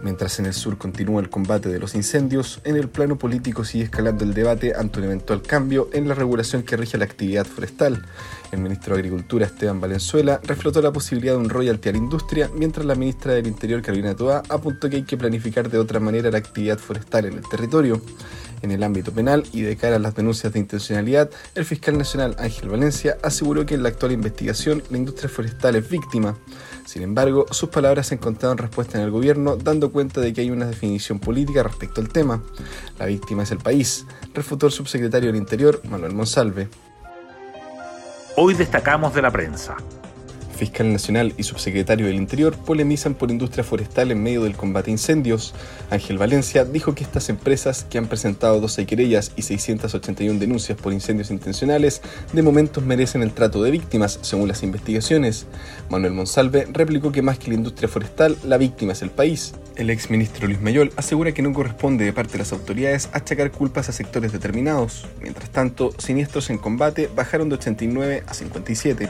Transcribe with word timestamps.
Mientras 0.00 0.38
en 0.38 0.46
el 0.46 0.54
sur 0.54 0.78
continúa 0.78 1.20
el 1.20 1.28
combate 1.28 1.68
de 1.68 1.78
los 1.78 1.94
incendios, 1.94 2.60
en 2.64 2.76
el 2.76 2.88
plano 2.88 3.18
político 3.18 3.64
sigue 3.64 3.84
escalando 3.84 4.24
el 4.24 4.34
debate 4.34 4.72
ante 4.74 4.98
un 4.98 5.04
eventual 5.04 5.42
cambio 5.42 5.90
en 5.92 6.08
la 6.08 6.14
regulación 6.14 6.62
que 6.62 6.76
rige 6.76 6.96
la 6.96 7.04
actividad 7.04 7.46
forestal. 7.46 8.04
El 8.50 8.60
ministro 8.60 8.94
de 8.94 9.00
Agricultura, 9.00 9.46
Esteban 9.46 9.80
Valenzuela, 9.80 10.40
reflotó 10.44 10.80
la 10.80 10.92
posibilidad 10.92 11.34
de 11.34 11.40
un 11.40 11.50
royalty 11.50 11.90
a 11.90 11.92
la 11.92 11.98
industria, 11.98 12.50
mientras 12.54 12.86
la 12.86 12.94
ministra 12.94 13.34
del 13.34 13.46
Interior, 13.46 13.82
Carolina 13.82 14.14
Toa, 14.14 14.42
apuntó 14.48 14.88
que 14.88 14.96
hay 14.96 15.02
que 15.04 15.16
planificar 15.16 15.70
de 15.70 15.78
otra 15.78 16.00
manera 16.00 16.30
la 16.30 16.38
actividad 16.38 16.78
forestal 16.78 17.26
en 17.26 17.34
el 17.34 17.48
territorio. 17.48 18.00
En 18.62 18.70
el 18.70 18.82
ámbito 18.84 19.12
penal 19.12 19.44
y 19.52 19.62
de 19.62 19.76
cara 19.76 19.96
a 19.96 19.98
las 19.98 20.14
denuncias 20.14 20.52
de 20.52 20.60
intencionalidad, 20.60 21.30
el 21.54 21.64
fiscal 21.64 21.98
nacional 21.98 22.36
Ángel 22.38 22.68
Valencia 22.68 23.18
aseguró 23.22 23.66
que 23.66 23.74
en 23.74 23.82
la 23.82 23.88
actual 23.88 24.12
investigación 24.12 24.82
la 24.90 24.98
industria 24.98 25.28
forestal 25.28 25.74
es 25.74 25.88
víctima. 25.88 26.36
Sin 26.84 27.02
embargo, 27.02 27.46
sus 27.50 27.70
palabras 27.70 28.12
encontraron 28.12 28.58
respuesta 28.58 28.98
en 28.98 29.04
el 29.04 29.10
gobierno, 29.10 29.56
dando 29.56 29.90
cuenta 29.90 30.20
de 30.20 30.32
que 30.32 30.42
hay 30.42 30.50
una 30.50 30.66
definición 30.66 31.18
política 31.18 31.64
respecto 31.64 32.00
al 32.00 32.08
tema. 32.08 32.40
La 32.98 33.06
víctima 33.06 33.42
es 33.42 33.50
el 33.50 33.58
país, 33.58 34.06
refutó 34.32 34.66
el 34.66 34.72
subsecretario 34.72 35.28
del 35.28 35.36
Interior, 35.36 35.80
Manuel 35.90 36.14
Monsalve. 36.14 36.68
Hoy 38.36 38.54
destacamos 38.54 39.12
de 39.14 39.22
la 39.22 39.30
prensa 39.30 39.76
fiscal 40.62 40.92
nacional 40.92 41.34
y 41.36 41.42
subsecretario 41.42 42.06
del 42.06 42.14
Interior 42.14 42.56
polemizan 42.56 43.14
por 43.14 43.32
industria 43.32 43.64
forestal 43.64 44.12
en 44.12 44.22
medio 44.22 44.44
del 44.44 44.54
combate 44.54 44.90
a 44.90 44.92
incendios. 44.92 45.54
Ángel 45.90 46.18
Valencia 46.18 46.64
dijo 46.64 46.94
que 46.94 47.02
estas 47.02 47.28
empresas, 47.30 47.84
que 47.90 47.98
han 47.98 48.06
presentado 48.06 48.60
12 48.60 48.86
querellas 48.86 49.32
y 49.34 49.42
681 49.42 50.38
denuncias 50.38 50.78
por 50.78 50.92
incendios 50.92 51.32
intencionales, 51.32 52.00
de 52.32 52.42
momentos 52.42 52.84
merecen 52.84 53.24
el 53.24 53.32
trato 53.32 53.60
de 53.64 53.72
víctimas, 53.72 54.20
según 54.22 54.46
las 54.46 54.62
investigaciones. 54.62 55.46
Manuel 55.90 56.12
Monsalve 56.12 56.68
replicó 56.72 57.10
que 57.10 57.22
más 57.22 57.40
que 57.40 57.48
la 57.48 57.54
industria 57.54 57.88
forestal, 57.88 58.38
la 58.44 58.56
víctima 58.56 58.92
es 58.92 59.02
el 59.02 59.10
país. 59.10 59.54
El 59.74 59.90
exministro 59.90 60.46
Luis 60.46 60.60
Mayol 60.60 60.92
asegura 60.94 61.32
que 61.32 61.42
no 61.42 61.52
corresponde 61.52 62.04
de 62.04 62.12
parte 62.12 62.34
de 62.34 62.38
las 62.38 62.52
autoridades 62.52 63.08
achacar 63.12 63.50
culpas 63.50 63.88
a 63.88 63.92
sectores 63.92 64.30
determinados. 64.30 65.06
Mientras 65.20 65.50
tanto, 65.50 65.90
siniestros 65.98 66.50
en 66.50 66.58
combate 66.58 67.10
bajaron 67.12 67.48
de 67.48 67.56
89 67.56 68.22
a 68.28 68.32
57. 68.32 69.08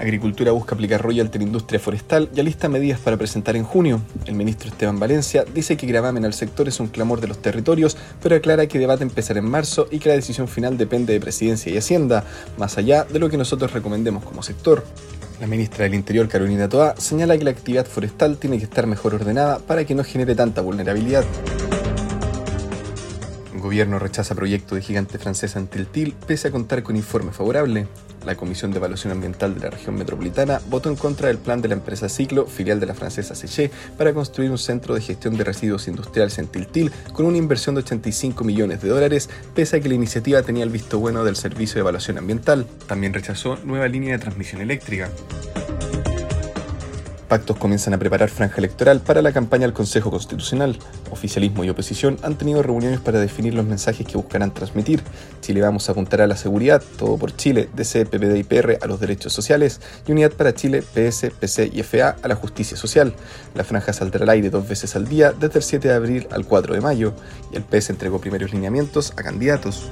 Agricultura 0.00 0.52
busca 0.52 0.74
aplicar 0.74 1.02
royalty 1.02 1.36
a 1.36 1.40
la 1.42 1.46
industria 1.46 1.78
forestal 1.78 2.30
y 2.34 2.40
alista 2.40 2.70
medidas 2.70 2.98
para 2.98 3.18
presentar 3.18 3.54
en 3.54 3.64
junio. 3.64 4.00
El 4.24 4.34
ministro 4.34 4.70
Esteban 4.70 4.98
Valencia 4.98 5.44
dice 5.54 5.76
que 5.76 5.86
gravamen 5.86 6.24
al 6.24 6.32
sector 6.32 6.66
es 6.68 6.80
un 6.80 6.86
clamor 6.86 7.20
de 7.20 7.28
los 7.28 7.42
territorios, 7.42 7.98
pero 8.22 8.34
aclara 8.34 8.66
que 8.66 8.78
debate 8.78 9.02
empezará 9.02 9.40
en 9.40 9.50
marzo 9.50 9.88
y 9.90 9.98
que 9.98 10.08
la 10.08 10.14
decisión 10.14 10.48
final 10.48 10.78
depende 10.78 11.12
de 11.12 11.20
Presidencia 11.20 11.70
y 11.70 11.76
Hacienda, 11.76 12.24
más 12.56 12.78
allá 12.78 13.04
de 13.04 13.18
lo 13.18 13.28
que 13.28 13.36
nosotros 13.36 13.74
recomendemos 13.74 14.24
como 14.24 14.42
sector. 14.42 14.84
La 15.38 15.46
ministra 15.46 15.84
del 15.84 15.92
Interior, 15.92 16.28
Carolina 16.28 16.66
Toa, 16.66 16.94
señala 16.96 17.36
que 17.36 17.44
la 17.44 17.50
actividad 17.50 17.84
forestal 17.84 18.38
tiene 18.38 18.56
que 18.56 18.64
estar 18.64 18.86
mejor 18.86 19.14
ordenada 19.14 19.58
para 19.58 19.84
que 19.84 19.94
no 19.94 20.02
genere 20.02 20.34
tanta 20.34 20.62
vulnerabilidad. 20.62 21.26
Gobierno 23.54 23.98
rechaza 23.98 24.34
proyecto 24.34 24.76
de 24.76 24.80
gigante 24.80 25.18
francesa 25.18 25.58
Antiltil 25.58 26.14
pese 26.26 26.48
a 26.48 26.50
contar 26.50 26.82
con 26.82 26.96
informe 26.96 27.32
favorable. 27.32 27.86
La 28.24 28.34
Comisión 28.34 28.70
de 28.70 28.78
Evaluación 28.78 29.12
Ambiental 29.12 29.54
de 29.54 29.60
la 29.60 29.70
región 29.70 29.94
metropolitana 29.94 30.60
votó 30.68 30.88
en 30.88 30.96
contra 30.96 31.28
del 31.28 31.38
plan 31.38 31.62
de 31.62 31.68
la 31.68 31.74
empresa 31.74 32.08
Ciclo, 32.08 32.46
filial 32.46 32.80
de 32.80 32.86
la 32.86 32.94
francesa 32.94 33.34
Séché, 33.34 33.70
para 33.96 34.12
construir 34.12 34.50
un 34.50 34.58
centro 34.58 34.94
de 34.94 35.00
gestión 35.00 35.36
de 35.36 35.44
residuos 35.44 35.88
industriales 35.88 36.38
en 36.38 36.46
Tiltil 36.46 36.92
con 37.12 37.26
una 37.26 37.38
inversión 37.38 37.74
de 37.74 37.80
85 37.80 38.44
millones 38.44 38.82
de 38.82 38.88
dólares, 38.88 39.30
pese 39.54 39.76
a 39.76 39.80
que 39.80 39.88
la 39.88 39.94
iniciativa 39.94 40.42
tenía 40.42 40.64
el 40.64 40.70
visto 40.70 40.98
bueno 40.98 41.24
del 41.24 41.36
Servicio 41.36 41.74
de 41.76 41.80
Evaluación 41.80 42.18
Ambiental. 42.18 42.66
También 42.86 43.14
rechazó 43.14 43.56
nueva 43.64 43.88
línea 43.88 44.12
de 44.12 44.18
transmisión 44.18 44.60
eléctrica 44.60 45.10
pactos 47.30 47.56
comienzan 47.56 47.94
a 47.94 47.98
preparar 47.98 48.28
franja 48.28 48.56
electoral 48.58 49.00
para 49.00 49.22
la 49.22 49.30
campaña 49.30 49.64
al 49.64 49.72
Consejo 49.72 50.10
Constitucional. 50.10 50.76
Oficialismo 51.12 51.62
y 51.62 51.70
oposición 51.70 52.18
han 52.22 52.36
tenido 52.36 52.60
reuniones 52.60 52.98
para 52.98 53.20
definir 53.20 53.54
los 53.54 53.64
mensajes 53.64 54.04
que 54.04 54.16
buscarán 54.16 54.52
transmitir. 54.52 55.00
Chile 55.40 55.60
Vamos 55.60 55.88
a 55.88 55.92
apuntar 55.92 56.22
a 56.22 56.26
la 56.26 56.36
seguridad, 56.36 56.82
todo 56.98 57.16
por 57.16 57.36
Chile, 57.36 57.68
DC, 57.72 58.06
PPD 58.06 58.36
y 58.36 58.42
PR 58.42 58.78
a 58.82 58.86
los 58.88 58.98
derechos 58.98 59.32
sociales 59.32 59.80
y 60.08 60.10
Unidad 60.10 60.32
para 60.32 60.54
Chile, 60.54 60.82
PS, 60.82 61.30
PC 61.38 61.70
y 61.72 61.84
FA 61.84 62.16
a 62.20 62.26
la 62.26 62.34
justicia 62.34 62.76
social. 62.76 63.14
La 63.54 63.62
franja 63.62 63.92
saldrá 63.92 64.24
al 64.24 64.30
aire 64.30 64.50
dos 64.50 64.68
veces 64.68 64.96
al 64.96 65.06
día 65.06 65.30
desde 65.30 65.60
el 65.60 65.62
7 65.62 65.86
de 65.86 65.94
abril 65.94 66.26
al 66.32 66.44
4 66.44 66.74
de 66.74 66.80
mayo 66.80 67.14
y 67.52 67.56
el 67.56 67.62
PS 67.62 67.90
entregó 67.90 68.20
primeros 68.20 68.52
lineamientos 68.52 69.12
a 69.16 69.22
candidatos. 69.22 69.88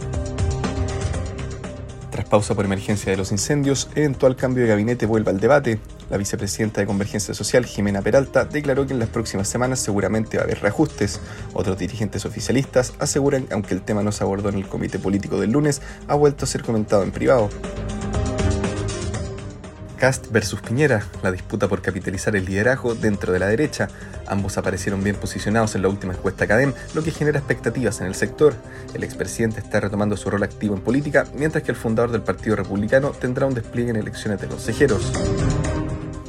Pausa 2.28 2.55
por 2.55 2.66
emergencia 2.66 3.11
de 3.11 3.16
los 3.16 3.33
incendios, 3.33 3.89
eventual 3.94 4.37
cambio 4.37 4.62
de 4.62 4.69
gabinete 4.69 5.06
vuelve 5.06 5.31
al 5.31 5.41
debate. 5.41 5.78
La 6.11 6.19
vicepresidenta 6.19 6.81
de 6.81 6.87
Convergencia 6.87 7.33
Social, 7.33 7.65
Jimena 7.65 8.03
Peralta, 8.03 8.44
declaró 8.44 8.87
que 8.87 8.93
en 8.93 8.99
las 8.99 9.09
próximas 9.09 9.49
semanas 9.49 9.78
seguramente 9.78 10.37
va 10.37 10.43
a 10.43 10.44
haber 10.44 10.61
reajustes. 10.61 11.21
Otros 11.55 11.78
dirigentes 11.78 12.27
oficialistas 12.27 12.93
aseguran 12.99 13.44
que 13.44 13.55
aunque 13.55 13.72
el 13.72 13.81
tema 13.81 14.03
no 14.03 14.12
se 14.12 14.25
abordó 14.25 14.50
en 14.50 14.56
el 14.56 14.69
comité 14.69 14.99
político 14.99 15.41
del 15.41 15.53
lunes, 15.53 15.81
ha 16.06 16.15
vuelto 16.17 16.44
a 16.44 16.49
ser 16.49 16.62
comentado 16.62 17.03
en 17.03 17.12
privado. 17.12 17.49
Cast 19.99 20.31
versus 20.31 20.61
Piñera, 20.61 21.05
la 21.23 21.33
disputa 21.33 21.69
por 21.69 21.83
capitalizar 21.83 22.37
el 22.37 22.45
liderazgo 22.45 22.95
dentro 22.95 23.33
de 23.33 23.41
la 23.41 23.49
derecha. 23.49 23.89
Ambos 24.27 24.57
aparecieron 24.57 25.03
bien 25.03 25.17
posicionados 25.17 25.75
en 25.75 25.83
la 25.83 25.89
última 25.89 26.15
encuesta 26.15 26.47
Cadem, 26.47 26.73
lo 26.95 27.03
que 27.03 27.11
genera 27.11 27.39
expectativas 27.39 28.01
en 28.01 28.07
el 28.07 28.15
sector. 28.15 28.55
El 28.95 29.03
expresidente 29.03 29.61
está 29.61 29.81
retomando 29.81 30.17
su 30.17 30.31
rol 30.31 30.43
activo 30.43 30.77
en 30.77 30.83
política, 30.83 31.27
mientras 31.35 31.65
que 31.65 31.73
el 31.73 31.77
fundador 31.77 32.13
del 32.13 32.23
Partido 32.23 32.55
Republicano 32.57 33.11
tendrá 33.11 33.47
un 33.47 33.55
despliegue 33.55 33.91
en 33.91 33.97
elecciones 33.97 34.41
de 34.41 34.47
consejeros. 34.47 35.13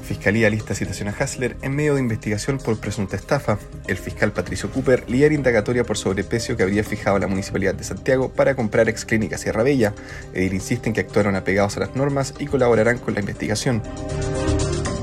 Fiscalía 0.09 0.49
lista 0.49 0.73
citación 0.73 1.07
a 1.09 1.11
Hassler 1.11 1.55
en 1.61 1.75
medio 1.75 1.93
de 1.93 2.01
investigación 2.01 2.57
por 2.57 2.79
presunta 2.79 3.15
estafa. 3.15 3.59
El 3.85 3.95
fiscal 3.95 4.31
Patricio 4.31 4.71
Cooper 4.71 5.07
lidera 5.07 5.35
indagatoria 5.35 5.83
por 5.83 5.99
sobreprecio 5.99 6.57
que 6.57 6.63
habría 6.63 6.83
fijado 6.83 7.19
la 7.19 7.27
Municipalidad 7.27 7.75
de 7.75 7.83
Santiago 7.83 8.33
para 8.33 8.55
comprar 8.55 8.89
ex 8.89 9.05
clínica 9.05 9.37
Sierra 9.37 9.61
Bella. 9.61 9.93
Edil 10.33 10.55
insiste 10.55 10.89
en 10.89 10.95
que 10.95 11.01
actuaron 11.01 11.35
apegados 11.35 11.77
a 11.77 11.81
las 11.81 11.95
normas 11.95 12.33
y 12.39 12.47
colaborarán 12.47 12.97
con 12.97 13.13
la 13.13 13.19
investigación. 13.19 13.83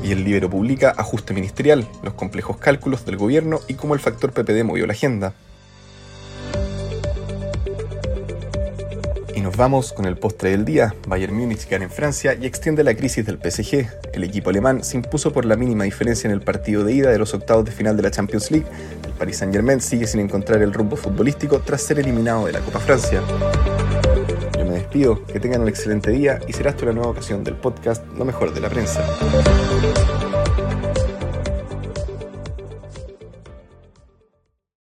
Y 0.02 0.10
el 0.10 0.24
libro 0.24 0.50
publica 0.50 0.90
Ajuste 0.90 1.34
Ministerial, 1.34 1.86
los 2.02 2.14
complejos 2.14 2.56
cálculos 2.56 3.06
del 3.06 3.16
gobierno 3.16 3.60
y 3.68 3.74
cómo 3.74 3.94
el 3.94 4.00
factor 4.00 4.32
PPD 4.32 4.64
movió 4.64 4.88
la 4.88 4.94
agenda. 4.94 5.34
Nos 9.46 9.56
vamos 9.56 9.92
con 9.92 10.06
el 10.06 10.16
postre 10.16 10.50
del 10.50 10.64
día. 10.64 10.92
Bayern 11.06 11.32
Múnich 11.32 11.68
gana 11.68 11.84
en 11.84 11.90
Francia 11.90 12.34
y 12.34 12.46
extiende 12.46 12.82
la 12.82 12.96
crisis 12.96 13.24
del 13.24 13.38
PSG. 13.38 13.86
El 14.12 14.24
equipo 14.24 14.50
alemán 14.50 14.82
se 14.82 14.96
impuso 14.96 15.32
por 15.32 15.44
la 15.44 15.54
mínima 15.54 15.84
diferencia 15.84 16.26
en 16.26 16.34
el 16.34 16.40
partido 16.40 16.82
de 16.82 16.92
ida 16.92 17.12
de 17.12 17.18
los 17.18 17.32
octavos 17.32 17.64
de 17.64 17.70
final 17.70 17.96
de 17.96 18.02
la 18.02 18.10
Champions 18.10 18.50
League. 18.50 18.66
El 19.04 19.12
Paris 19.12 19.36
Saint-Germain 19.36 19.80
sigue 19.80 20.08
sin 20.08 20.18
encontrar 20.18 20.62
el 20.62 20.72
rumbo 20.72 20.96
futbolístico 20.96 21.60
tras 21.60 21.80
ser 21.80 22.00
eliminado 22.00 22.46
de 22.46 22.54
la 22.54 22.60
Copa 22.60 22.80
Francia. 22.80 23.22
Yo 24.58 24.64
me 24.64 24.72
despido, 24.72 25.24
que 25.24 25.38
tengan 25.38 25.60
un 25.60 25.68
excelente 25.68 26.10
día 26.10 26.40
y 26.48 26.52
será 26.52 26.70
hasta 26.70 26.82
una 26.82 26.94
nueva 26.94 27.10
ocasión 27.10 27.44
del 27.44 27.54
podcast 27.54 28.04
Lo 28.18 28.24
mejor 28.24 28.52
de 28.52 28.60
la 28.60 28.68
prensa. 28.68 29.00